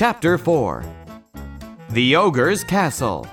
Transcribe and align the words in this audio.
Chapter 0.00 0.38
4 0.38 0.82
The 1.90 2.16
Ogre's 2.16 2.64
Castle. 2.64 3.26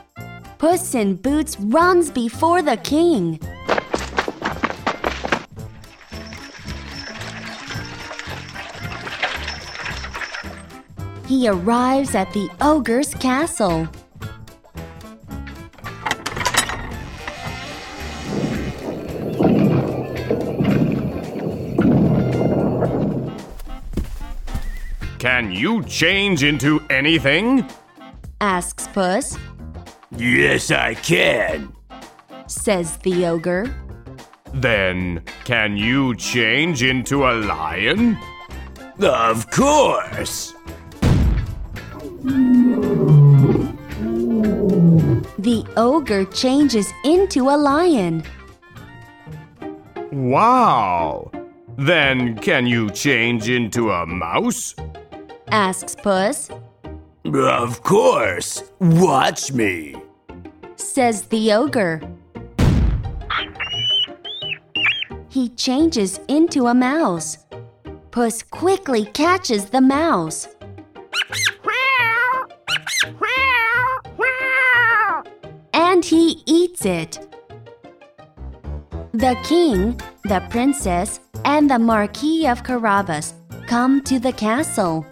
Puss 0.57 0.95
in 0.95 1.15
Boots 1.15 1.57
runs 1.61 2.11
before 2.11 2.61
the 2.61 2.75
king. 2.75 3.39
He 11.25 11.47
arrives 11.47 12.13
at 12.15 12.33
the 12.33 12.49
ogre's 12.59 13.13
castle. 13.13 13.87
Can 25.19 25.51
you 25.51 25.83
change 25.83 26.43
into 26.43 26.79
anything? 26.89 27.65
Asks 28.39 28.87
Puss, 28.89 29.37
Yes, 30.15 30.71
I 30.71 30.93
can. 30.95 31.73
says 32.47 32.97
the 32.97 33.25
ogre. 33.25 33.75
Then, 34.53 35.21
can 35.43 35.75
you 35.75 36.15
change 36.15 36.81
into 36.83 37.25
a 37.27 37.33
lion? 37.33 38.17
Of 38.99 39.49
course. 39.51 40.53
The 45.39 45.65
ogre 45.77 46.25
changes 46.25 46.91
into 47.03 47.49
a 47.49 47.57
lion. 47.57 48.23
Wow! 50.11 51.31
Then, 51.77 52.37
can 52.39 52.65
you 52.65 52.89
change 52.91 53.49
into 53.49 53.91
a 53.91 54.05
mouse? 54.05 54.73
Asks 55.49 55.95
Puss, 55.95 56.49
Of 57.25 57.83
course. 57.83 58.63
Watch 58.79 59.51
me. 59.51 59.95
says 60.75 61.23
the 61.23 61.53
ogre. 61.53 62.01
He 65.29 65.49
changes 65.49 66.19
into 66.27 66.67
a 66.67 66.73
mouse. 66.73 67.37
Puss 68.11 68.43
quickly 68.43 69.05
catches 69.05 69.65
the 69.65 69.81
mouse. 69.81 70.47
And 75.73 76.03
he 76.03 76.41
eats 76.45 76.85
it. 76.85 77.19
The 79.13 79.35
king, 79.43 79.99
the 80.25 80.41
princess, 80.49 81.19
and 81.45 81.69
the 81.69 81.79
Marquis 81.79 82.47
of 82.47 82.63
Carabas 82.63 83.33
come 83.67 84.01
to 84.03 84.19
the 84.19 84.33
castle. 84.33 85.05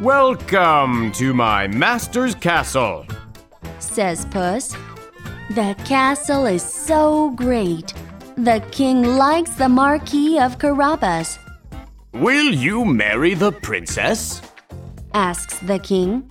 Welcome 0.00 1.12
to 1.12 1.32
my 1.32 1.66
master's 1.68 2.34
castle. 2.34 3.06
says 3.78 4.26
Puss. 4.26 4.74
The 5.50 5.76
castle 5.84 6.46
is 6.46 6.62
so 6.62 7.30
great. 7.30 7.94
The 8.36 8.60
king 8.72 9.04
likes 9.16 9.52
the 9.52 9.68
Marquis 9.68 10.38
of 10.40 10.58
Carabas, 10.58 11.38
Will 12.12 12.52
you 12.52 12.84
marry 12.84 13.34
the 13.34 13.52
princess? 13.52 14.42
asks 15.14 15.58
the 15.60 15.78
king. 15.78 16.28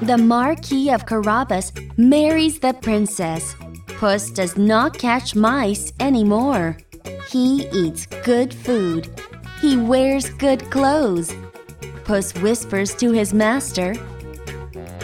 The 0.00 0.16
Marquis 0.16 0.90
of 0.90 1.06
Carabas 1.06 1.72
marries 1.96 2.60
the 2.60 2.72
princess. 2.72 3.54
Puss 3.98 4.30
does 4.30 4.56
not 4.56 4.96
catch 4.96 5.34
mice 5.34 5.92
anymore. 5.98 6.76
He 7.28 7.68
eats 7.72 8.06
good 8.22 8.54
food. 8.54 9.08
He 9.60 9.76
wears 9.76 10.30
good 10.30 10.70
clothes. 10.70 11.34
Puss 12.04 12.32
whispers 12.34 12.94
to 12.94 13.10
his 13.10 13.34
master, 13.34 13.96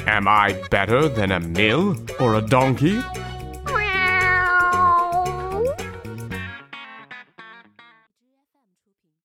Am 0.07 0.29
I 0.29 0.53
better 0.71 1.09
than 1.09 1.33
a 1.33 1.41
mill 1.41 1.97
or 2.21 2.37
a 2.37 2.41
donkey? 2.41 3.03